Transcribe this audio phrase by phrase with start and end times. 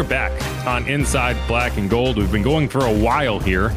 [0.00, 2.16] We're back on Inside Black and Gold.
[2.16, 3.70] We've been going for a while here.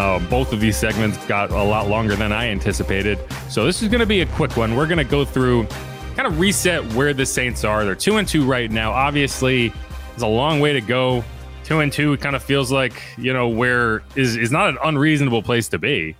[0.00, 3.20] Uh, both of these segments got a lot longer than I anticipated.
[3.48, 4.74] So this is going to be a quick one.
[4.74, 5.68] We're going to go through,
[6.16, 7.84] kind of reset where the Saints are.
[7.84, 8.90] They're two and two right now.
[8.90, 9.68] Obviously,
[10.08, 11.22] there's a long way to go.
[11.62, 15.40] Two and two kind of feels like you know where is is not an unreasonable
[15.40, 16.16] place to be.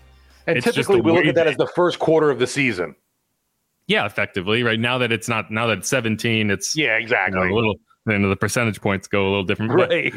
[0.46, 2.94] And It's typically, we look at that as the first quarter of the season.
[3.88, 4.62] Yeah, effectively.
[4.62, 7.40] Right now that it's not now that it's 17, it's Yeah, you exactly.
[7.40, 7.74] know, a little.
[8.06, 9.72] You know, the percentage points go a little different.
[9.72, 10.14] Right.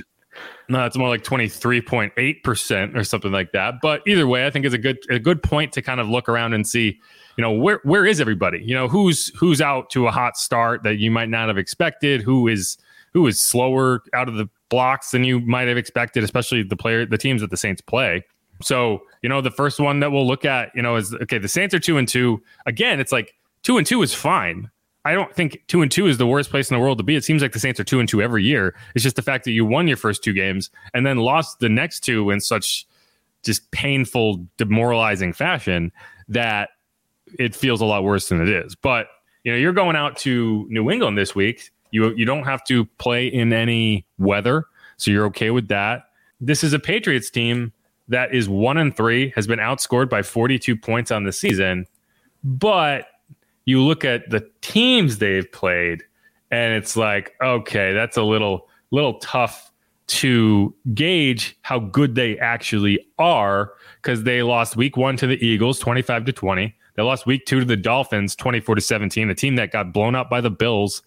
[0.68, 3.76] No, it's more like twenty three point eight percent or something like that.
[3.82, 6.28] But either way, I think it's a good a good point to kind of look
[6.28, 7.00] around and see,
[7.38, 8.64] you know, where where is everybody?
[8.64, 12.22] You know, who's who's out to a hot start that you might not have expected?
[12.22, 12.78] Who is
[13.14, 17.06] who is slower out of the blocks than you might have expected, especially the player
[17.06, 18.26] the teams that the Saints play.
[18.64, 21.48] So, you know, the first one that we'll look at, you know, is okay, the
[21.48, 22.42] Saints are two and two.
[22.66, 24.72] Again, it's like two and two is fine.
[25.06, 27.16] I don't think two and two is the worst place in the world to be.
[27.16, 28.74] It seems like the Saints are two and two every year.
[28.96, 31.70] It's just the fact that you won your first two games and then lost the
[31.70, 32.88] next two in such
[33.44, 35.92] just painful, demoralizing fashion
[36.30, 36.70] that
[37.38, 38.76] it feels a lot worse than it is.
[38.76, 39.08] But
[39.44, 41.72] you know, you're going out to New England this week.
[41.92, 44.66] You you don't have to play in any weather,
[44.98, 46.06] so you're okay with that.
[46.40, 47.74] This is a Patriots team
[48.08, 51.88] that is one and three, has been outscored by 42 points on the season,
[52.44, 53.08] but
[53.66, 56.04] you look at the teams they've played
[56.52, 59.72] and it's like okay that's a little little tough
[60.08, 65.80] to gauge how good they actually are because they lost week one to the eagles
[65.80, 69.56] 25 to 20 they lost week two to the dolphins 24 to 17 the team
[69.56, 71.02] that got blown up by the bills.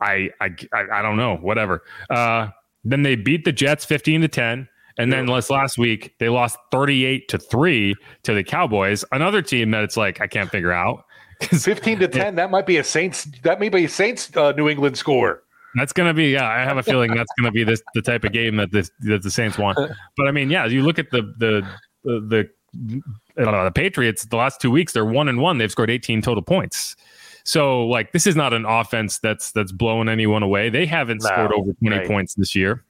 [0.00, 1.82] I i i, I don't know whatever.
[2.10, 2.48] Uh
[2.84, 6.58] then they beat the jets 15 to 10 and then last last week they lost
[6.70, 11.06] 38 to 3 to the cowboys another team that it's like i can't figure out
[11.48, 12.34] 'Cause Fifteen to ten.
[12.36, 13.24] That might be a Saints.
[13.42, 15.42] That may be a Saints uh, New England score.
[15.76, 16.48] That's gonna be yeah.
[16.48, 19.22] I have a feeling that's gonna be this the type of game that this that
[19.22, 19.78] the Saints want.
[20.16, 21.66] But I mean, yeah, you look at the the
[22.04, 23.00] the the,
[23.38, 24.24] I don't know, the Patriots.
[24.24, 25.58] The last two weeks, they're one and one.
[25.58, 26.96] They've scored 18 total points.
[27.44, 30.70] So like, this is not an offense that's that's blowing anyone away.
[30.70, 32.06] They haven't No, scored over 20 right.
[32.06, 32.82] points this year,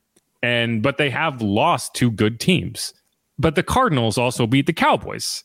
[0.43, 2.95] and but they have lost to good teams.
[3.39, 5.43] But the Cardinals also beat the Cowboys,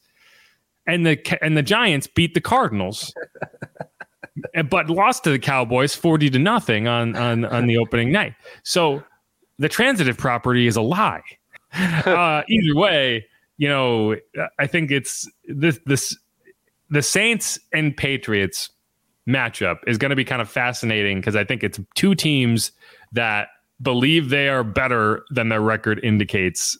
[0.90, 3.14] and the and the Giants beat the Cardinals.
[4.70, 8.34] but lost to the Cowboys 40 to nothing on on on the opening night.
[8.64, 9.04] So
[9.58, 11.22] the transitive property is a lie.
[11.72, 13.24] Uh, either way,
[13.58, 14.16] you know,
[14.58, 16.18] I think it's this this
[16.90, 18.72] the Saints and Patriots
[19.28, 22.72] matchup is going to be kind of fascinating because I think it's two teams
[23.12, 23.50] that
[23.84, 26.76] believe they are better than their record indicates,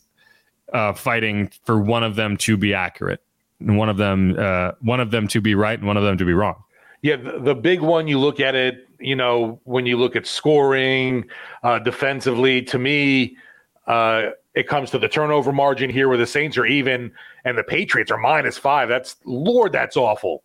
[0.74, 3.22] uh, fighting for one of them to be accurate
[3.60, 6.18] and one of them uh, one of them to be right and one of them
[6.18, 6.64] to be wrong.
[7.02, 8.08] Yeah, the, the big one.
[8.08, 8.88] You look at it.
[9.00, 11.30] You know, when you look at scoring,
[11.64, 13.38] uh, defensively, to me,
[13.88, 17.12] uh, it comes to the turnover margin here, where the Saints are even
[17.46, 18.90] and the Patriots are minus five.
[18.90, 20.44] That's Lord, that's awful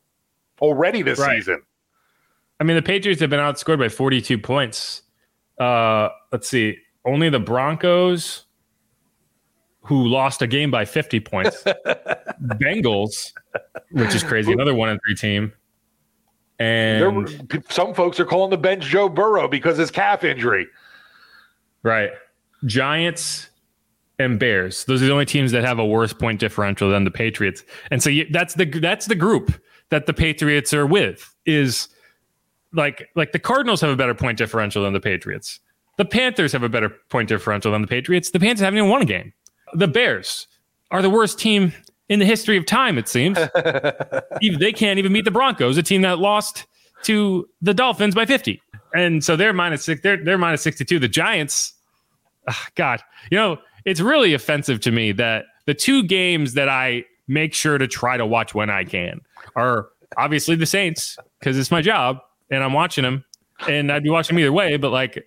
[0.60, 1.36] already this Right.
[1.38, 1.62] season.
[2.60, 5.02] I mean, the Patriots have been outscored by 42 points.
[5.58, 6.78] Uh, let's see.
[7.04, 8.44] Only the Broncos,
[9.84, 11.62] who lost a game by 50 points,
[12.42, 13.32] Bengals,
[13.92, 15.52] which is crazy, another one and three team.
[16.58, 20.66] There, And some folks are calling the bench Joe Burrow because his calf injury.
[21.82, 22.10] right,
[22.64, 23.50] Giants
[24.19, 24.84] and Bears.
[24.84, 27.62] Those are the only teams that have a worse point differential than the Patriots.
[27.90, 29.52] And so you, that's the that's the group
[29.90, 31.34] that the Patriots are with.
[31.44, 31.88] Is
[32.72, 35.60] like like the Cardinals have a better point differential than the Patriots.
[35.96, 38.30] The Panthers have a better point differential than the Patriots.
[38.30, 39.32] The Panthers haven't even won a game.
[39.75, 40.47] The Bears
[40.91, 41.73] are the worst team
[42.09, 43.38] in the history of time, it seems.
[44.59, 46.67] they can't even beat the Broncos, a team that lost
[47.05, 48.61] to the Dolphins by 50.
[48.94, 50.99] And so they're minus six, they're they're minus 62.
[50.99, 51.73] The Giants,
[52.49, 57.05] ah, God, you know, it's really offensive to me that the two games that I
[57.26, 59.21] make sure to try to watch when I can
[59.56, 62.19] are obviously the Saints because it's my job
[62.50, 63.25] and I'm watching them
[63.69, 65.26] and I'd be watching them either way, but like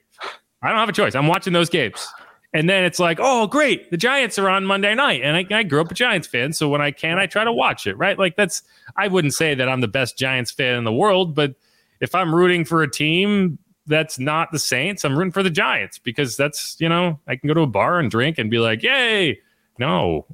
[0.61, 1.15] I don't have a choice.
[1.15, 2.07] I'm watching those games.
[2.53, 3.91] And then it's like, oh, great.
[3.91, 5.21] The Giants are on Monday night.
[5.21, 6.53] And I, I, grew up a Giants fan.
[6.53, 8.17] So when I can, I try to watch it, right?
[8.17, 8.63] Like, that's,
[8.95, 11.55] I wouldn't say that I'm the best Giants fan in the world, but
[11.99, 15.99] if I'm rooting for a team that's not the Saints, I'm rooting for the Giants
[15.99, 18.81] because that's, you know, I can go to a bar and drink and be like,
[18.81, 19.39] yay.
[19.77, 20.25] No,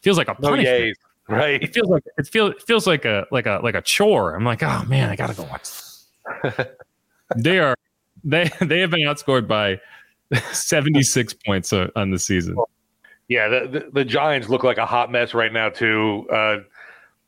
[0.00, 0.96] feels like a punishment.
[1.28, 1.62] No right.
[1.62, 4.34] It feels like, it feels, it feels like a, like a, like a chore.
[4.34, 5.68] I'm like, oh man, I got to go watch.
[7.36, 7.74] they are,
[8.24, 9.80] they, they have been outscored by
[10.52, 12.56] 76 points on the season.
[13.28, 16.26] Yeah, the, the, the Giants look like a hot mess right now too.
[16.32, 16.58] Uh,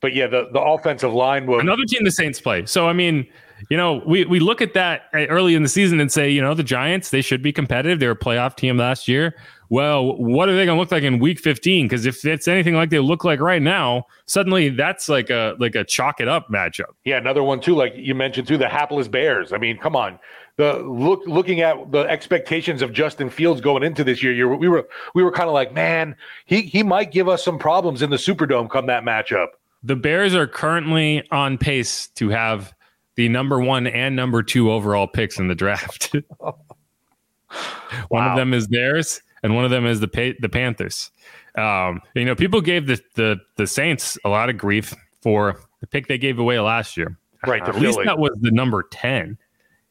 [0.01, 2.67] but yeah, the, the offensive line was another team the Saints play.
[2.67, 3.27] So I mean,
[3.71, 6.55] you know, we we look at that early in the season and say, you know,
[6.55, 8.01] the Giants they should be competitive.
[8.01, 9.37] They were a playoff team last year.
[9.71, 11.87] Well, what are they going to look like in Week 15?
[11.87, 15.75] Because if it's anything like they look like right now, suddenly that's like a like
[15.75, 16.93] a chalk it up matchup.
[17.05, 19.53] Yeah, another one too, like you mentioned too, the hapless Bears.
[19.53, 20.19] I mean, come on,
[20.63, 24.89] the look looking at the expectations of Justin Fields going into this year, we were
[25.15, 26.15] we were kind of like, man,
[26.45, 29.49] he he might give us some problems in the Superdome come that matchup.
[29.83, 32.73] The Bears are currently on pace to have
[33.17, 36.15] the number one and number two overall picks in the draft.
[36.39, 36.57] wow.
[38.09, 41.11] One of them is theirs, and one of them is the pa- the Panthers.
[41.59, 45.87] Um, you know, people gave the, the the Saints a lot of grief for the
[45.87, 47.19] pick they gave away last year.
[47.47, 49.37] Right, at least that was the number ten.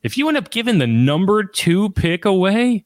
[0.03, 2.85] If you end up giving the number two pick away,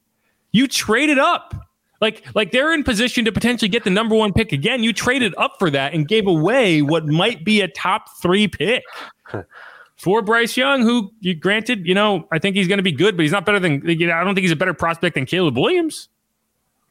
[0.52, 1.54] you trade it up.
[2.00, 4.82] Like, like they're in position to potentially get the number one pick again.
[4.84, 8.84] You traded up for that and gave away what might be a top three pick
[9.96, 13.16] for Bryce Young, who you granted, you know, I think he's going to be good,
[13.16, 13.82] but he's not better than.
[13.86, 16.08] You know, I don't think he's a better prospect than Caleb Williams.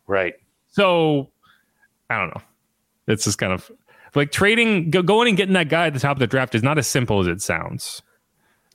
[0.07, 0.33] Right.
[0.71, 1.29] So,
[2.09, 2.41] I don't know.
[3.07, 3.71] It's just kind of
[4.15, 6.63] like trading, go, going and getting that guy at the top of the draft is
[6.63, 8.01] not as simple as it sounds.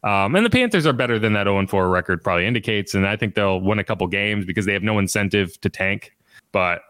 [0.02, 2.94] Um, and the Panthers are better than that 0 4 record probably indicates.
[2.94, 6.16] And I think they'll win a couple games because they have no incentive to tank.
[6.52, 6.82] But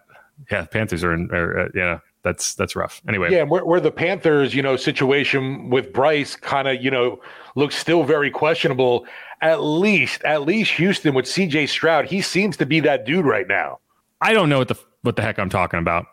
[0.51, 3.03] yeah, Panthers are, in, are uh, yeah, that's that's rough.
[3.09, 7.21] Anyway, yeah, where, where the Panthers, you know, situation with Bryce kind of, you know,
[7.57, 9.07] looks still very questionable.
[9.43, 11.67] At least, at least Houston with C.J.
[11.67, 13.79] Stroud, he seems to be that dude right now.
[14.21, 16.07] I don't know what the what the heck I'm talking about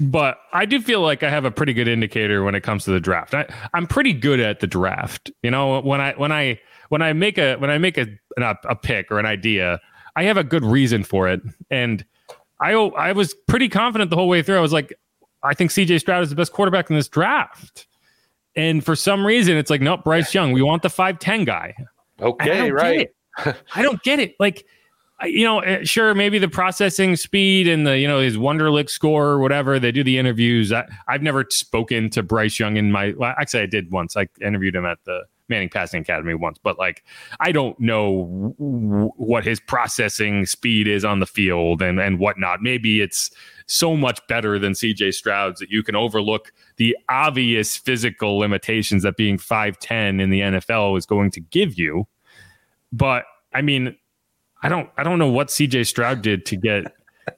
[0.00, 2.90] but I do feel like I have a pretty good indicator when it comes to
[2.90, 3.34] the draft.
[3.34, 5.30] I, I'm pretty good at the draft.
[5.42, 8.06] You know, when I when I when I make a when I make a
[8.38, 9.80] a pick or an idea,
[10.16, 11.40] I have a good reason for it,
[11.70, 12.04] and
[12.60, 14.56] I I was pretty confident the whole way through.
[14.58, 14.92] I was like,
[15.42, 15.98] I think C.J.
[15.98, 17.86] Stroud is the best quarterback in this draft,
[18.54, 20.52] and for some reason, it's like, nope, Bryce Young.
[20.52, 21.74] We want the five ten guy.
[22.20, 23.10] Okay, right.
[23.74, 24.34] I don't get it.
[24.40, 24.66] Like
[25.24, 29.26] you know, eh, sure, maybe the processing speed and the, you know, his Wonderlic score
[29.26, 30.72] or whatever, they do the interviews.
[30.72, 34.16] I, have never spoken to Bryce Young in my, well, actually, I did once.
[34.16, 37.04] I interviewed him at the Manning Passing Academy once, but like,
[37.40, 42.62] I don't know w- what his processing speed is on the field and, and whatnot.
[42.62, 43.30] Maybe it's
[43.66, 49.16] so much better than CJ Stroud's that you can overlook the obvious physical limitations that
[49.16, 52.06] being 5'10 in the NFL is going to give you.
[52.92, 53.96] But I mean,
[54.62, 56.92] I don't I don't know what CJ Stroud did to get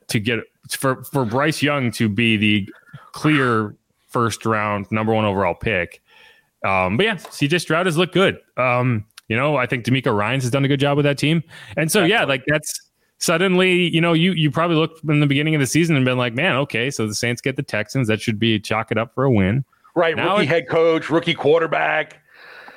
[0.09, 0.41] to get
[0.71, 2.69] for for Bryce Young to be the
[3.13, 3.75] clear
[4.09, 6.03] first round number one overall pick.
[6.65, 8.39] Um, but yeah, CJ Stroud has looked good.
[8.57, 11.43] Um, you know, I think DeMeco Ryans has done a good job with that team.
[11.77, 12.81] And so yeah, like that's
[13.19, 16.19] suddenly, you know, you you probably looked in the beginning of the season and been
[16.19, 18.09] like, man, okay, so the Saints get the Texans.
[18.09, 19.65] That should be chalk it up for a win.
[19.95, 20.17] Right.
[20.17, 22.21] Now rookie it, head coach, rookie quarterback.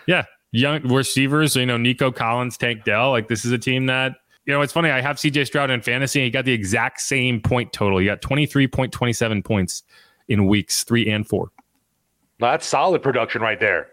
[0.07, 0.25] Yeah.
[0.51, 3.09] Young receivers, you know, Nico Collins, Tank Dell.
[3.09, 4.89] Like this is a team that you know, it's funny.
[4.89, 6.19] I have CJ Stroud in fantasy.
[6.19, 7.99] And he got the exact same point total.
[7.99, 9.83] He got 23.27 points
[10.27, 11.51] in weeks three and four.
[12.39, 13.87] That's solid production right there.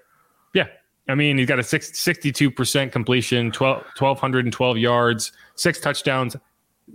[0.54, 0.66] Yeah.
[1.08, 6.36] I mean, he's got a six, 62% completion, 12, 1,212 yards, six touchdowns,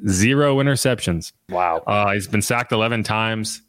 [0.07, 1.31] zero interceptions.
[1.50, 1.77] Wow.
[1.88, 3.62] Uh, he's been sacked 11 times.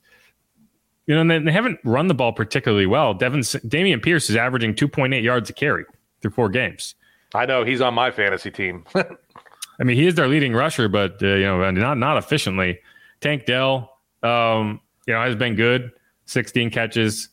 [1.07, 3.15] You know, and they, they haven't run the ball particularly well.
[3.15, 5.85] Devin, Dameon Pierce is averaging 2.8 yards a carry
[6.21, 6.97] through four games.
[7.35, 8.85] I know he's on my fantasy team.
[9.81, 12.79] I mean, he is their leading rusher, but uh, you know, not not efficiently.
[13.21, 15.93] Tank Dell, um, you know, has been good.
[16.27, 17.29] 16 catches,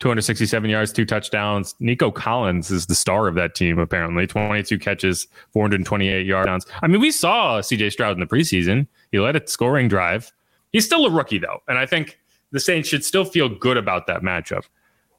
[0.00, 1.74] 267 yards, two touchdowns.
[1.80, 4.26] Nico Collins is the star of that team, apparently.
[4.26, 6.66] 22 catches, 428 yards.
[6.82, 8.86] I mean, we saw CJ Stroud in the preseason.
[9.10, 10.32] He led a scoring drive.
[10.72, 11.62] He's still a rookie, though.
[11.66, 12.18] And I think
[12.52, 14.64] the Saints should still feel good about that matchup.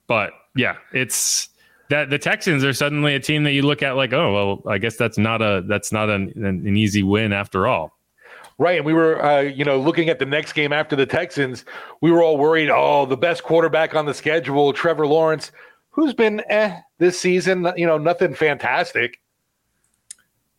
[0.07, 1.49] But yeah, it's
[1.89, 4.77] that the Texans are suddenly a team that you look at like, oh well, I
[4.77, 7.97] guess that's not a that's not an, an easy win after all.
[8.57, 11.63] Right, and we were, uh, you know, looking at the next game after the Texans.
[12.01, 12.69] We were all worried.
[12.69, 15.51] Oh, the best quarterback on the schedule, Trevor Lawrence,
[15.91, 17.71] who's been eh this season.
[17.77, 19.21] You know, nothing fantastic.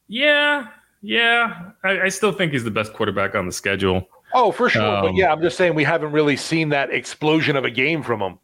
[0.09, 0.69] Yeah,
[1.03, 1.73] yeah.
[1.85, 4.09] I, I still think he's the best quarterback on the schedule.
[4.33, 4.83] Oh, for sure.
[4.83, 8.03] Um, but yeah, I'm just saying we haven't really seen that explosion of a game
[8.03, 8.39] from him.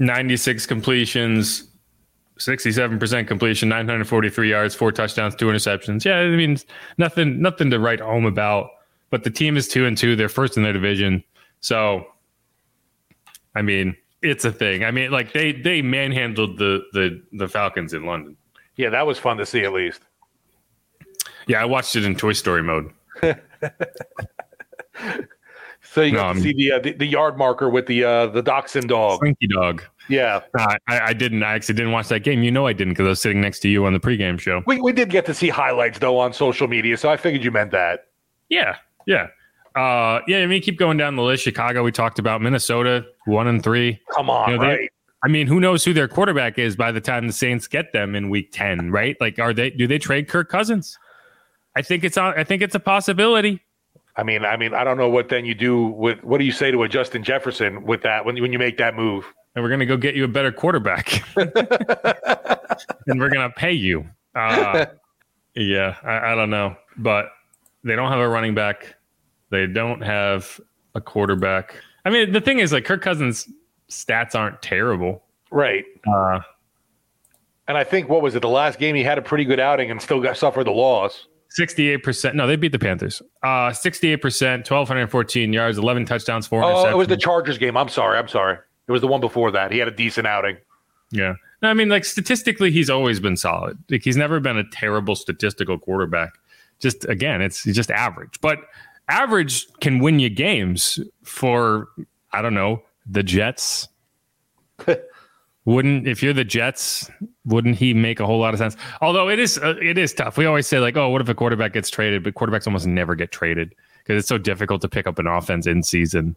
[0.00, 1.67] 96 completions,
[2.38, 6.04] 67% completion, 943 yards, four touchdowns, two interceptions.
[6.04, 6.58] Yeah, I mean,
[6.96, 8.70] nothing, nothing to write home about.
[9.10, 10.16] But the team is two and two.
[10.16, 11.24] They're first in their division.
[11.60, 12.06] So,
[13.54, 14.84] I mean, it's a thing.
[14.84, 18.36] I mean, like they they manhandled the the the Falcons in London.
[18.76, 20.02] Yeah, that was fun to see at least.
[21.46, 22.92] Yeah, I watched it in Toy Story mode.
[25.92, 28.42] So you No, got see the, uh, the the yard marker with the uh, the
[28.42, 29.20] dachshund dog.
[29.20, 29.82] Slinky dog.
[30.08, 31.42] Yeah, Uh, I, I didn't.
[31.42, 32.42] I actually didn't watch that game.
[32.42, 34.62] You know, I didn't because I was sitting next to you on the pregame show.
[34.66, 37.50] we we did get to see highlights though on social media, so I figured you
[37.50, 38.06] meant that.
[38.48, 39.26] Yeah, yeah,
[39.76, 40.38] uh, yeah.
[40.38, 41.42] I mean, keep going down the list.
[41.44, 44.00] Chicago, we talked about Minnesota, one and three.
[44.14, 44.90] Come on, You know, they- right?
[45.24, 48.14] I mean, who knows who their quarterback is by the time the Saints get them
[48.14, 49.16] in Week Ten, right?
[49.20, 49.70] Like, are they?
[49.70, 50.96] Do they trade Kirk Cousins?
[51.76, 52.34] I think it's on.
[52.38, 53.60] I think it's a possibility.
[54.16, 56.52] I mean, I mean, I don't know what then you do with what do you
[56.52, 59.24] say to a Justin Jefferson with that when when you make that move?
[59.58, 63.72] And we're going to go get you a better quarterback and we're going to pay
[63.72, 64.86] you uh,
[65.56, 67.30] yeah I, I don't know but
[67.82, 68.94] they don't have a running back
[69.50, 70.60] they don't have
[70.94, 71.74] a quarterback
[72.04, 73.48] i mean the thing is like kirk cousins
[73.90, 75.86] stats aren't terrible Right.
[76.06, 76.38] uh,
[77.66, 78.40] And I think what was it?
[78.42, 81.26] The last game he had a pretty good outing and still got suffered the loss.
[81.58, 86.96] 68% no they beat the panthers uh, 68% 1214 yards 11 touchdowns 4 Oh, it
[86.96, 87.16] was the.
[87.16, 87.76] Chargers game.
[87.78, 88.18] I'm sorry.
[88.18, 88.58] I'm sorry.
[88.88, 89.70] It was the one before that.
[89.70, 90.56] He had a decent outing.
[91.10, 91.34] yeah.
[91.60, 93.76] No, i mean like statistically he's always been solid.
[93.90, 96.30] Like he's never been a terrible statistical quarterback.
[96.78, 98.40] Just again it's he's just average.
[98.40, 98.60] But
[99.08, 101.88] average can win you games for
[102.32, 103.88] i don't know the jets.
[105.64, 107.10] Wouldn't if you're the jets
[107.44, 108.76] wouldn't he make a whole lot of sense?
[109.02, 110.38] Although it is uh, it is tough.
[110.38, 112.22] We always say like oh what if a quarterback gets traded?
[112.22, 115.66] But quarterbacks almost never get traded because it's so difficult to pick up an offense
[115.66, 116.36] in season.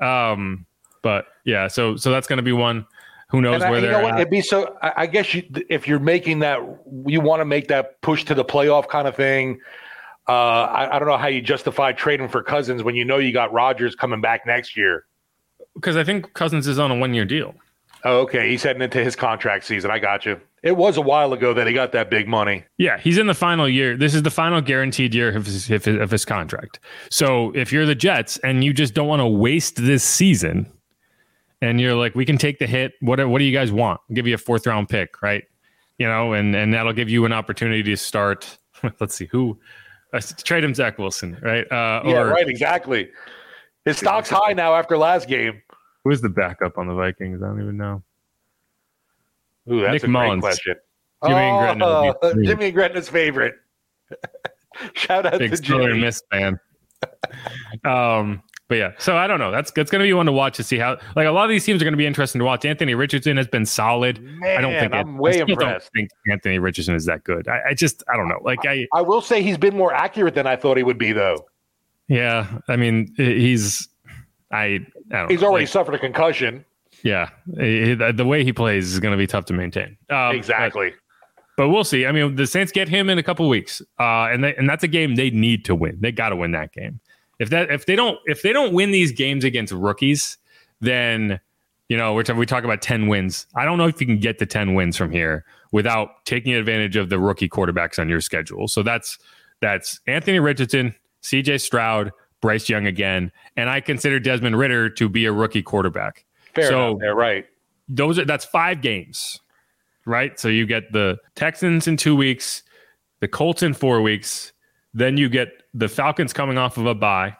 [0.00, 0.66] Um
[1.04, 2.84] but yeah so so that's going to be one
[3.30, 4.14] who knows And where you they're know what?
[4.14, 4.76] at It'd be so.
[4.82, 6.58] I, I guess you, if you're making that,
[7.06, 9.58] you want to make that push to the playoff kind of thing.
[10.28, 13.32] Uh, I, I don't know how you justify trading for Cousins when you know you
[13.32, 15.06] got Rodgers coming back next year.
[15.74, 17.54] because I think Cousins is on a one year deal.
[18.04, 19.90] Oh, okay, he's heading into his contract season.
[19.90, 20.38] I got you.
[20.62, 22.64] It was a while ago that he got that big money.
[22.78, 23.96] Yeah, he's in the final year.
[23.96, 26.78] This is the final guaranteed year of his, of his contract.
[27.10, 30.70] So if you're the Jets and you just don't want to waste this season,
[31.62, 32.92] and you're like, we can take the hit.
[33.00, 34.00] What what do you guys want?
[34.08, 35.44] I'll give you a fourth round pick, right?
[35.98, 38.58] You know, and and that'll give you an opportunity to start.
[39.00, 39.58] Let's see who
[40.12, 41.64] uh, trade him Zach Wilson, right?
[41.70, 42.48] Uh, Yeah, or right.
[42.48, 43.08] Exactly.
[43.84, 45.60] His stock's high now after last game.
[46.04, 47.42] who's the backup on the Vikings?
[47.42, 48.02] I don't even know.
[49.70, 50.40] Ooh, that's Nick a great Mullens.
[50.40, 50.74] question.
[51.26, 52.46] Jimmy and Gretna would be Oh, three.
[52.46, 53.54] Jimmy and Gretna's favorite.
[54.94, 56.00] Shout out big to Southern Jimmy.
[56.00, 56.58] Miss fan.
[57.84, 58.42] um,
[58.74, 59.52] but yeah, so I don't know.
[59.52, 60.96] That's that's going to be one to watch to see how.
[61.14, 62.64] Like a lot of these teams are going to be interesting to watch.
[62.64, 64.20] Anthony Richardson has been solid.
[64.20, 65.58] Man, I don't think I'm it- way I impressed.
[65.94, 67.46] Don't think Anthony Richardson is that good.
[67.46, 68.40] I, I just I don't know.
[68.42, 71.12] Like I I will say he's been more accurate than I thought he would be,
[71.12, 71.44] though.
[72.08, 72.58] yeah.
[72.68, 73.88] I mean he's
[74.50, 75.30] I I don't.
[75.30, 75.48] He's know.
[75.50, 76.64] already Like, suffered a concussion.
[77.04, 77.30] yeah.
[77.60, 79.96] he- the the way he plays is going to be tough to maintain.
[80.10, 80.90] Um, exactly.
[80.90, 80.98] But,
[81.56, 82.06] but we'll see.
[82.06, 84.82] I mean, the Saints get him in a couple weeks, uh, and they, and that's
[84.82, 85.96] a game they need to win.
[86.00, 86.98] They got to win that game.
[87.38, 90.38] If that if they don't if they don't win these games against rookies,
[90.80, 91.40] then
[91.88, 93.46] you know we're t- we talk about ten wins.
[93.56, 96.96] I don't know if you can get to ten wins from here without taking advantage
[96.96, 98.68] of the rookie quarterbacks on your schedule.
[98.68, 99.18] So that's
[99.60, 101.58] that's Anthony Richardson, C.J.
[101.58, 106.24] Stroud, Bryce Young again, and I consider Desmond Ridder to be a rookie quarterback.
[106.54, 107.16] Fair so- enough.
[107.16, 107.46] Right.
[107.88, 109.40] those are that's five games,
[110.06, 110.38] right?
[110.38, 112.62] So you get the Texans in two weeks,
[113.20, 114.52] the Colts in four weeks,
[114.94, 117.36] then you get the Falcons coming off of a bye.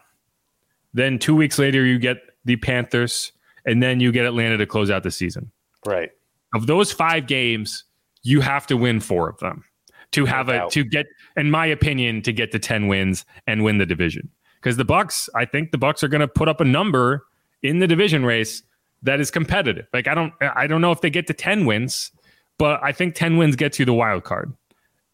[0.93, 3.33] Then two weeks later, you get the Panthers,
[3.65, 5.51] and then you get Atlanta to close out the season.
[5.87, 6.11] Right.
[6.55, 7.85] Of those five games,
[8.23, 9.65] you have to win four of them
[10.13, 11.07] to have a to get,
[11.37, 14.29] in my opinion, to get to ten wins and win the division.
[14.61, 17.27] Because the Bucs, I think the Bucs are going to put up a number
[17.63, 18.63] in the division race
[19.03, 19.87] that is competitive.
[19.93, 22.13] Like I don't, I don't know if they get to ten wins,
[22.59, 24.53] but I think ten wins gets you the wild card,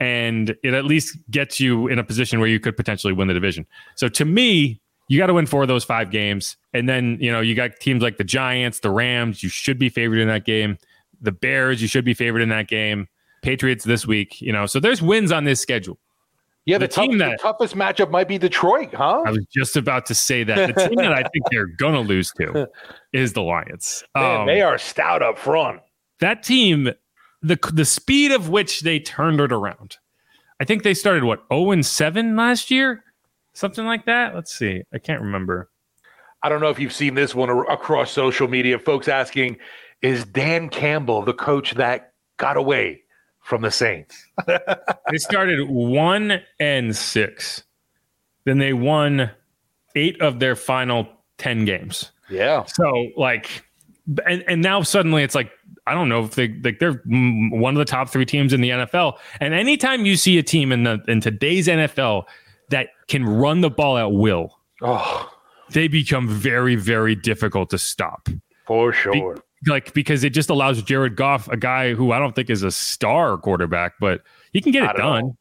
[0.01, 3.35] and it at least gets you in a position where you could potentially win the
[3.35, 3.67] division.
[3.95, 7.31] So to me, you got to win four of those five games, and then you
[7.31, 9.43] know you got teams like the Giants, the Rams.
[9.43, 10.79] You should be favored in that game.
[11.21, 13.09] The Bears, you should be favored in that game.
[13.43, 14.67] Patriots this week, you know.
[14.67, 15.99] So there's wins on this schedule.
[16.67, 19.23] Yeah, the, the team tough, that the toughest matchup might be Detroit, huh?
[19.27, 22.31] I was just about to say that the team that I think they're gonna lose
[22.39, 22.69] to
[23.13, 24.05] is the Lions.
[24.15, 25.81] Man, um, they are stout up front.
[26.21, 26.91] That team,
[27.43, 29.97] the the speed of which they turned it around.
[30.61, 33.03] I think they started what 0 and 7 last year,
[33.55, 34.35] something like that.
[34.35, 34.83] Let's see.
[34.93, 35.71] I can't remember.
[36.43, 38.79] I don't know if you've seen this one across social media.
[38.79, 39.57] Folks asking,
[40.03, 43.03] is Dan Campbell the coach that got away
[43.41, 44.27] from the Saints?
[44.47, 47.65] they started one and six.
[48.45, 49.31] Then they won
[49.95, 52.11] eight of their final 10 games.
[52.31, 52.65] Yeah.
[52.65, 53.65] So, like,
[54.27, 55.51] and, and now suddenly it's like,
[55.91, 58.71] I don't know if they like they're one of the top three teams in the
[58.71, 59.19] NFL.
[59.41, 62.27] And anytime you see a team in the in today's NFL
[62.69, 65.29] that can run the ball at will, oh.
[65.71, 68.29] they become very, very difficult to stop.
[68.69, 69.35] For sure.
[69.35, 72.63] Be- like because it just allows Jared Goff, a guy who I don't think is
[72.63, 75.37] a star quarterback, but he can get it done.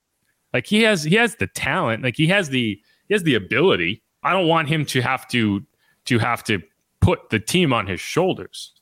[0.52, 4.02] Like he has he has the talent, like he has the he has the ability.
[4.24, 5.64] I don't want him to have to
[6.06, 6.60] to have to
[7.02, 8.74] put the team on his shoulders.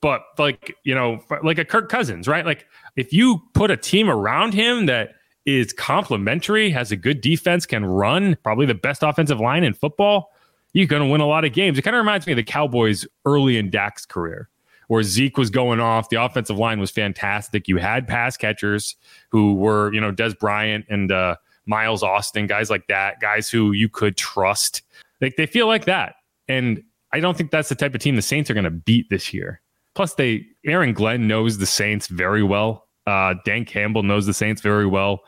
[0.00, 2.46] But like, you know, like a Kirk Cousins, right?
[2.46, 5.10] Like if you put a team around him that
[5.44, 10.30] is complementary, has a good defense, can run, probably the best offensive line in football,
[10.72, 11.78] you're going to win a lot of games.
[11.78, 14.48] It kind of reminds me of the Cowboys early in Dak's career
[14.88, 16.08] where Zeke was going off.
[16.08, 17.68] The offensive line was fantastic.
[17.68, 18.96] You had pass catchers
[19.30, 21.36] who were, you know, Dez Bryant and uh,
[21.66, 24.82] Miles Austin, guys like that, guys who you could trust.
[25.20, 26.16] Like they feel like that.
[26.48, 29.08] And I don't think that's the type of team the Saints are going to beat
[29.10, 29.60] this year.
[29.98, 32.86] Plus, they Aaron Glenn knows the Saints very well.
[33.04, 35.24] Uh, Dan Campbell knows the Saints very well.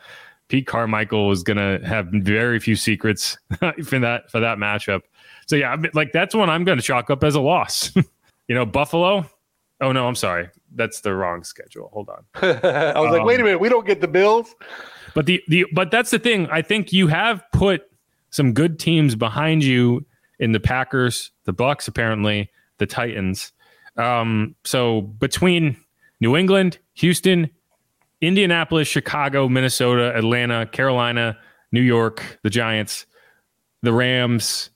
[0.47, 3.37] Pete Carmichael is going to have very few secrets
[3.83, 5.01] for that for that matchup.
[5.45, 7.93] So yeah, like that's one I'm going to chalk up as a loss.
[8.47, 9.29] you know, Buffalo.
[9.81, 10.47] Oh no, I'm sorry.
[10.73, 11.89] That's the wrong schedule.
[11.91, 12.23] Hold on.
[12.41, 14.55] I was um, like, wait a minute, we don't get the Bills.
[15.13, 16.47] But the the but that's the thing.
[16.49, 17.91] I think you have put
[18.29, 20.05] some good teams behind you
[20.39, 23.51] in the Packers, the Bucs, apparently the Titans.
[24.01, 25.77] Um, so between
[26.19, 27.49] New England, Houston,
[28.19, 31.37] Indianapolis, Chicago, Minnesota, Atlanta, Carolina,
[31.71, 33.05] New York, the Giants,
[33.81, 34.69] the Rams,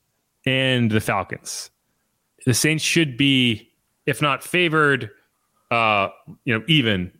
[0.45, 1.71] and the Falcons,
[2.45, 3.71] the Saints should be
[4.05, 5.09] if not favored,
[5.71, 6.09] uh,
[6.43, 7.11] you know, even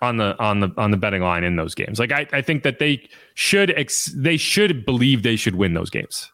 [0.00, 1.98] on the on the on the betting line in those games.
[1.98, 5.90] Like I, I think that they should ex- they should believe they should win those
[5.90, 6.31] games.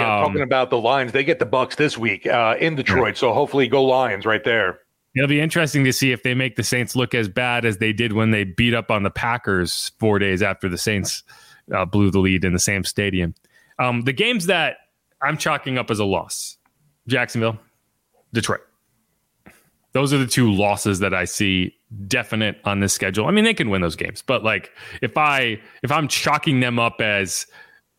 [0.00, 3.16] Yeah, um, talking about the Lions, they get the Bucs this week uh, in Detroit,
[3.16, 4.80] so hopefully go Lions right there.
[5.14, 7.92] It'll be interesting to see if they make the Saints look as bad as they
[7.92, 11.22] did when they beat up on the Packers four days after the Saints
[11.74, 13.34] uh, blew the lead in the same stadium.
[13.78, 14.76] Um, the games that
[15.22, 16.56] I'm chalking up as a loss:
[17.06, 17.58] Jacksonville,
[18.32, 18.60] Detroit.
[19.92, 21.74] Those are the two losses that I see
[22.06, 23.26] definite on this schedule.
[23.26, 26.78] I mean, they can win those games, but like if I if I'm chalking them
[26.78, 27.46] up as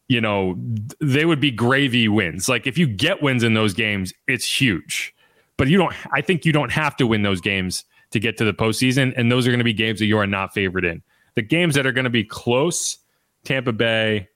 [0.10, 0.56] you know,
[1.00, 2.50] they would be gravy wins.
[2.50, 5.16] Like if you get wins in those games, it's huge.
[5.56, 8.44] But you don't I think you don't have to win those games to get to
[8.44, 9.14] the postseason.
[9.16, 11.04] And those are going to be games that you are not favored in.
[11.36, 12.98] The games that are going to be close,
[13.44, 14.28] Tampa Bay,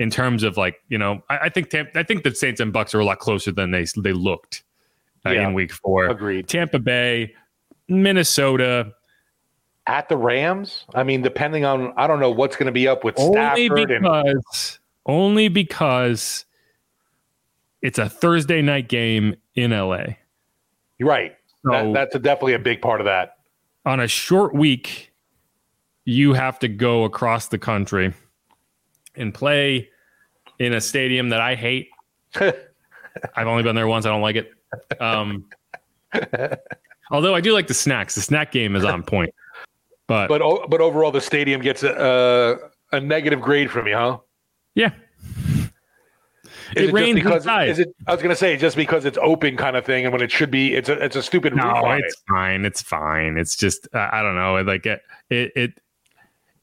[0.00, 2.74] in terms of like, you know, I, I think Tampa, I think the Saints and
[2.74, 4.64] Bucs are a lot closer than they they looked
[5.24, 6.06] uh, yeah, in week four.
[6.06, 6.48] Agreed.
[6.48, 7.34] Tampa Bay,
[7.88, 8.94] Minnesota.
[9.86, 10.86] At the Rams?
[10.94, 13.88] I mean, depending on, I don't know what's going to be up with only Stafford.
[13.88, 16.44] Because, and- only because
[17.82, 20.04] it's a Thursday night game in LA.
[20.98, 21.36] You're right.
[21.64, 23.38] So that, that's a, definitely a big part of that.
[23.86, 25.12] On a short week,
[26.04, 28.12] you have to go across the country
[29.14, 29.88] and play
[30.58, 31.88] in a stadium that I hate.
[32.34, 34.06] I've only been there once.
[34.06, 34.52] I don't like it.
[35.00, 35.46] Um,
[37.10, 38.14] although I do like the snacks.
[38.14, 39.34] The snack game is on point.
[40.06, 44.18] But but but overall, the stadium gets a a, a negative grade from you, huh?
[44.74, 44.92] Yeah.
[46.76, 47.68] Is it, it rains because inside.
[47.68, 47.88] is it?
[48.06, 50.30] I was going to say just because it's open kind of thing, and when it
[50.30, 51.56] should be, it's a it's a stupid.
[51.56, 52.20] No, it's it.
[52.28, 52.64] fine.
[52.64, 53.36] It's fine.
[53.36, 54.62] It's just uh, I don't know.
[54.62, 55.80] Like it, it it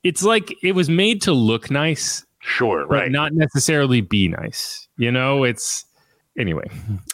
[0.04, 3.12] it's like it was made to look nice, sure, right?
[3.12, 4.88] Not necessarily be nice.
[4.98, 5.86] You know, it's
[6.38, 6.70] anyway.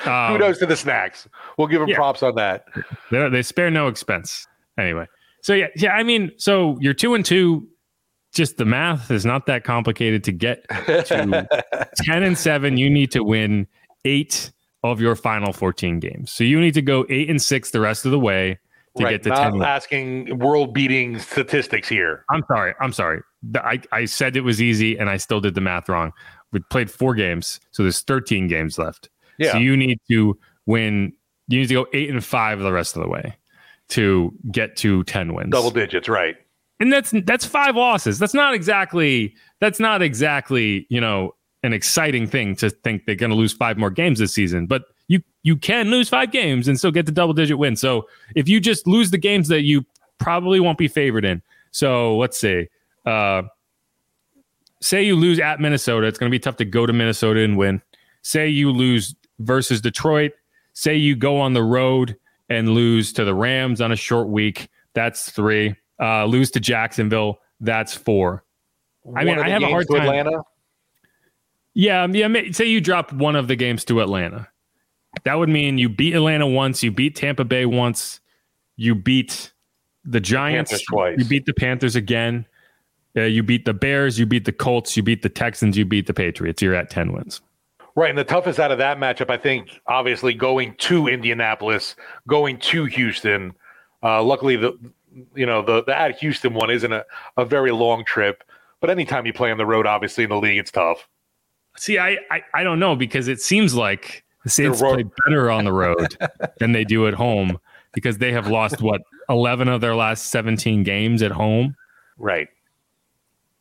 [0.06, 1.28] Um, Kudos to the snacks.
[1.58, 1.96] We'll give them yeah.
[1.96, 2.66] props on that.
[3.10, 4.48] They, they spare no expense.
[4.78, 5.08] Anyway,
[5.42, 5.94] so yeah, yeah.
[5.94, 7.68] I mean, so you're two and two.
[8.34, 11.48] Just the math is not that complicated to get to
[11.98, 12.78] ten and seven.
[12.78, 13.68] You need to win
[14.06, 14.52] eight
[14.84, 16.32] of your final 14 games.
[16.32, 18.60] So you need to go eight and six the rest of the way
[18.98, 19.62] to right, get to not 10.
[19.62, 22.26] asking world beating statistics here.
[22.30, 22.74] I'm sorry.
[22.80, 23.22] I'm sorry.
[23.56, 26.12] I, I said it was easy and I still did the math wrong.
[26.52, 29.10] We played four games, so there's 13 games left.
[29.40, 29.54] Yeah.
[29.54, 31.14] So you need to win.
[31.48, 33.36] You need to go eight and five the rest of the way
[33.90, 35.52] to get to 10 wins.
[35.52, 36.36] Double digits, right?
[36.84, 38.20] And that's that's five losses.
[38.20, 43.30] That's not exactly that's not exactly you know an exciting thing to think they're going
[43.30, 44.68] to lose five more games this season.
[44.68, 47.78] But you you can lose five games and still get the double digit win.
[47.78, 49.86] So if you just lose the games that you
[50.18, 51.42] probably won't be favored in.
[51.72, 52.68] So let's see.
[53.06, 53.44] Uh,
[54.82, 57.58] say you lose at Minnesota, it's going to be tough to go to Minnesota and
[57.58, 57.82] win.
[58.24, 60.34] Say you lose versus Detroit.
[60.74, 62.18] Say you go on the road
[62.50, 64.70] and lose to the Rams on a short week.
[64.94, 65.76] That's three.
[66.02, 67.40] Uh, lose to Jacksonville.
[67.60, 68.44] That's four.
[69.16, 70.02] I mean, I have a hard time.
[70.02, 70.42] Atlanta?
[71.74, 72.28] Yeah, um, yeah.
[72.52, 74.48] Say you drop one of the games to Atlanta.
[75.24, 78.20] That would mean you beat Atlanta once, you beat Tampa Bay once,
[78.76, 79.52] you beat
[80.06, 81.20] the Giants the twice.
[81.20, 82.46] You beat the Panthers again.
[83.16, 84.18] Uh, you beat the Bears.
[84.18, 84.98] You beat the Colts.
[84.98, 85.78] You beat the Texans.
[85.78, 86.62] You beat the Patriots.
[86.62, 87.42] You're at ten wins.
[87.96, 91.96] Right, and the toughest out of that matchup, I think, obviously going to Indianapolis,
[92.28, 93.54] going to Houston.
[94.02, 94.74] Uh, luckily, the
[95.36, 97.06] you know the the at Houston one isn't a,
[97.38, 98.44] a very long trip,
[98.80, 101.08] but anytime you play on the road, obviously in the league, it's tough.
[101.78, 105.66] See, I I, I don't know because it seems like the Saints play better on
[105.66, 106.18] the road
[106.60, 107.60] than they do at home
[107.94, 111.76] because they have lost what 11 of their last 17 games at home.
[112.18, 112.50] Right.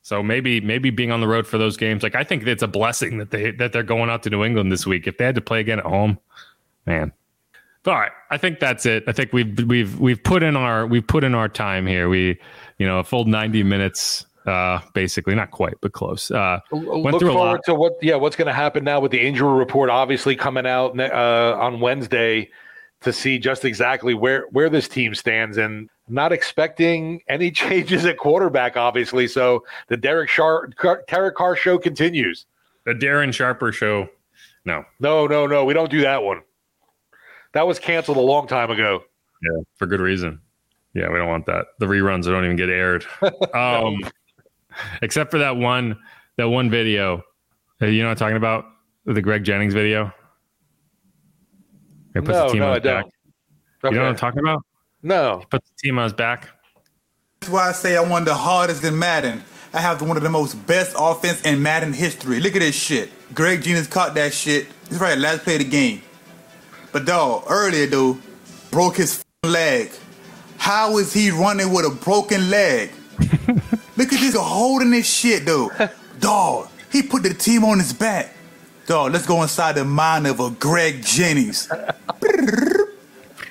[0.03, 2.69] So maybe maybe being on the road for those games, like I think it's a
[2.69, 5.07] blessing that they that they're going out to New England this week.
[5.07, 6.19] If they had to play again at home,
[6.87, 7.13] man.
[7.85, 9.05] All right, I think that's it.
[9.09, 12.09] I think we've we've we've put in our we've put in our time here.
[12.09, 12.39] We
[12.79, 16.31] you know a full 90 minutes uh basically not quite but close.
[16.31, 19.91] Uh look forward to what yeah what's going to happen now with the injury report
[19.91, 22.49] obviously coming out uh on wednesday
[23.03, 28.17] to see just exactly where where this team stands and not expecting any changes at
[28.17, 29.27] quarterback obviously.
[29.27, 30.75] So the derek sharp
[31.09, 32.47] derek carr show continues.
[32.85, 34.09] The darren sharper show
[34.65, 34.85] no.
[35.01, 36.43] No no no we don't do that one
[37.53, 39.03] that was canceled a long time ago
[39.43, 40.41] yeah for good reason
[40.95, 43.05] yeah we don't want that the reruns don't even get aired
[43.55, 43.99] um
[45.03, 45.99] except for that one
[46.37, 47.23] that one video
[47.81, 48.65] you know what i'm talking about
[49.05, 50.13] the greg jennings video
[52.15, 53.05] he puts no, the team no, on his back.
[53.05, 53.15] Okay.
[53.85, 54.65] You know what I'm talking about?
[55.03, 55.39] No.
[55.41, 56.49] He puts the team on his back.
[57.41, 59.43] That's why I say I'm one of the hardest in Madden.
[59.75, 62.41] I have one of the most best offense in Madden history.
[62.41, 63.11] Look at this shit.
[63.35, 64.67] Greg Jennings caught that shit.
[64.91, 66.03] It's right, last play of the game.
[66.93, 68.23] But dog, earlier dude
[68.71, 69.91] broke his leg.
[70.59, 72.91] How is he running with a broken leg?
[73.97, 75.71] Look at this holding this shit though.
[76.21, 78.37] dog, he put the team on his back.
[78.87, 81.67] Dog, let's go inside the mind of a Greg Jennings.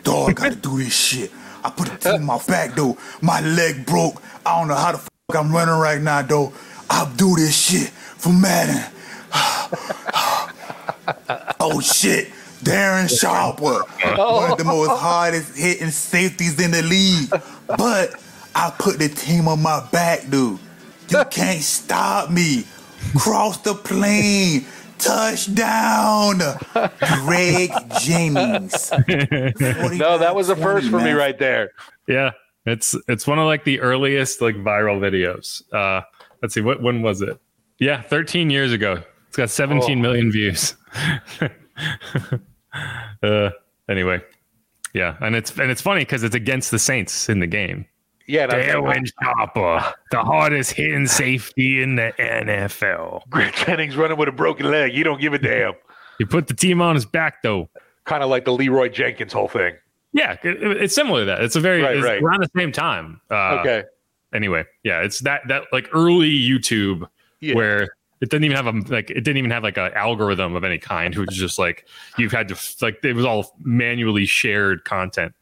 [0.04, 1.32] Dog, I gotta do this shit.
[1.64, 2.96] I put the team on my back though.
[3.22, 4.22] My leg broke.
[4.46, 6.54] I don't know how the fuck I'm running right now though.
[6.92, 8.84] I'll do this shit for Madden.
[11.60, 12.32] oh shit.
[12.64, 13.84] Darren Sharper,
[14.18, 17.30] one of the most hardest hitting safeties in the league.
[17.68, 18.22] But
[18.56, 20.60] I put the team on my back, dude.
[21.10, 22.66] You can't stop me.
[23.18, 24.66] Cross the plane.
[25.00, 26.38] Touchdown,
[27.26, 28.92] Greg Jennings.
[28.92, 31.72] no, that was a first for me right there.
[32.08, 32.32] Yeah,
[32.68, 35.64] it's it's one of like the earliest like viral videos.
[35.74, 36.02] Uh,
[36.44, 37.40] let's see, what when was it?
[37.80, 39.02] Yeah, 13 years ago.
[39.28, 40.02] It's got 17 oh.
[40.02, 40.76] million views.
[43.24, 43.50] uh,
[43.90, 44.22] anyway,
[44.94, 47.86] yeah, and it's and it's funny because it's against the Saints in the game.
[48.28, 53.24] Yeah, Darren Sharper, the hardest hitting safety in the NFL.
[53.30, 54.94] Greg Jennings running with a broken leg.
[54.94, 55.74] You don't give a damn.
[56.18, 57.70] he put the team on his back, though.
[58.06, 59.76] Kind of like the Leeroy Jenkins whole thing.
[60.14, 61.42] Yeah, it, it's similar to that.
[61.42, 62.22] It's a very right, it's right.
[62.22, 63.22] around the same time.
[63.30, 63.84] Uh, okay.
[64.34, 67.08] Anyway, yeah, it's that that like early YouTube
[67.42, 67.56] yeah.
[67.56, 67.90] where
[68.22, 70.78] it didn't even have a like it didn't even have like an algorithm of any
[70.78, 71.14] kind.
[71.14, 75.34] It was just like you've had to like it was all manually shared content.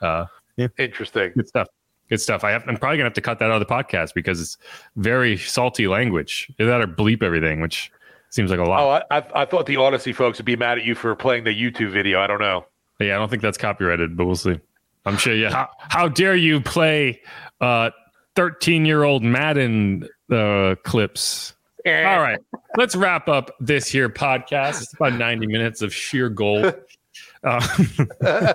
[0.00, 0.24] Uh,
[0.56, 1.32] yeah, interesting.
[1.36, 1.68] Good stuff.
[2.08, 2.44] Good stuff.
[2.44, 4.56] I have, I'm probably gonna have to cut that out of the podcast because it's
[4.96, 6.50] very salty language.
[6.58, 7.92] Either that or bleep everything, which
[8.30, 8.80] seems like a lot.
[8.80, 11.50] Oh, I, I thought the Audacy folks would be mad at you for playing the
[11.50, 12.20] YouTube video.
[12.20, 12.64] I don't know.
[12.98, 14.58] Yeah, I don't think that's copyrighted, but we'll see.
[15.04, 15.34] I'm sure.
[15.34, 15.50] Yeah.
[15.50, 17.20] How, how dare you play
[17.60, 17.90] uh
[18.36, 21.55] 13 year old Madden uh, clips?
[21.86, 22.40] All right,
[22.76, 24.82] let's wrap up this here podcast.
[24.82, 26.74] It's about 90 minutes of sheer gold.
[27.44, 27.84] Uh,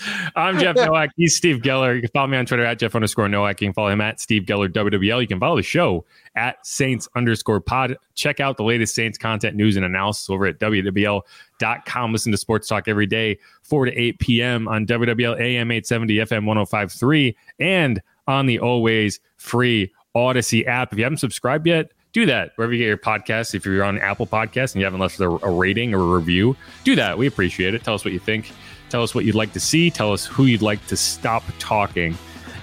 [0.36, 1.10] I'm Jeff Nowak.
[1.16, 1.94] He's Steve Geller.
[1.94, 3.60] You can follow me on Twitter at Jeff underscore Nowak.
[3.60, 5.20] You can follow him at Steve Geller WWL.
[5.20, 6.04] You can follow the show
[6.34, 7.96] at Saints underscore pod.
[8.14, 12.12] Check out the latest Saints content, news, and analysis over at WWL.com.
[12.12, 14.68] Listen to Sports Talk every day, 4 to 8 p.m.
[14.68, 20.92] on WWL AM 870 FM 1053 and on the always free Audacy app.
[20.92, 23.54] If you haven't subscribed yet, do that wherever you get your podcast.
[23.54, 26.56] If you're on Apple Podcasts and you haven't left a, a rating or a review,
[26.84, 27.16] do that.
[27.18, 27.84] We appreciate it.
[27.84, 28.52] Tell us what you think.
[28.88, 29.90] Tell us what you'd like to see.
[29.90, 32.16] Tell us who you'd like to stop talking.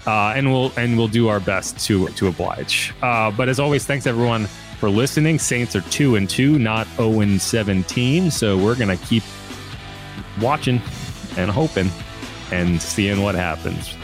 [0.08, 2.94] uh, and we'll and we'll do our best to to oblige.
[3.02, 4.46] Uh, but as always, thanks everyone
[4.80, 5.40] for listening.
[5.40, 8.32] Saints are two and two, not zero and seventeen.
[8.32, 9.24] So we're gonna keep
[10.42, 10.82] watching
[11.38, 11.90] and hoping
[12.52, 13.96] and seeing what happens.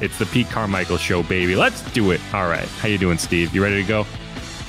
[0.00, 1.56] It's the Pete Carmichael show, baby.
[1.56, 2.20] Let's do it.
[2.32, 2.66] All right.
[2.80, 3.54] How you doing, Steve?
[3.54, 4.06] You ready to go?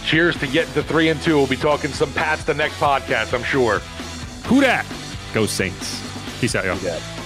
[0.05, 1.37] Cheers to getting to three and two.
[1.37, 3.79] We'll be talking some Pats the next podcast, I'm sure.
[4.47, 4.85] Who dat?
[5.33, 6.01] Go Saints.
[6.39, 6.77] Peace out, y'all.
[6.79, 7.20] Yeah.